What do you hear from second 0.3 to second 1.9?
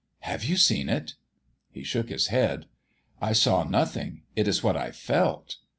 you seen it?" He